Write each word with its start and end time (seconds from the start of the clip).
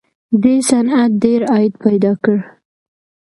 دې 0.43 0.55
صنعت 0.69 1.11
ډېر 1.23 1.41
عاید 1.51 1.73
پیدا 1.85 2.11
کړ 2.23 2.37